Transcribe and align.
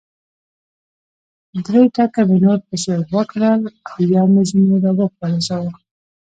درې 1.65 1.81
ټکه 1.95 2.21
مې 2.29 2.37
نور 2.45 2.59
پسې 2.67 2.93
وکړل 3.15 3.61
او 3.89 3.97
یو 4.15 4.25
مې 4.33 4.43
ځنې 4.49 4.75
را 4.83 4.91
و 4.95 4.99
پرځاوه. 5.17 5.73